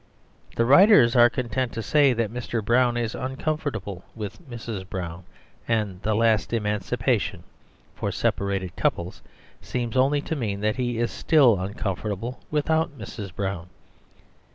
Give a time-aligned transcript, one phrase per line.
[0.55, 2.65] The writers are content to say that Mr.
[2.65, 4.89] Brown is uncomfortable with Mrs.
[4.89, 5.25] Brown,
[5.67, 7.43] and the last emancipation,
[7.93, 9.21] for separated couples,
[9.61, 13.31] seems only to mean that he is still uncomfortable without Mrs.
[13.35, 13.69] Brown.